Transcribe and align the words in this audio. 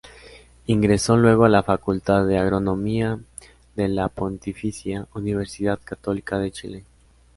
Ingresó 0.65 1.15
luego 1.15 1.45
a 1.45 1.49
la 1.49 1.61
Facultad 1.61 2.25
de 2.25 2.39
Agronomía 2.39 3.19
de 3.75 3.87
la 3.87 4.09
Pontificia 4.09 5.07
Universidad 5.13 5.79
Católica 5.79 6.39
de 6.39 6.49
Chile. 6.51 6.85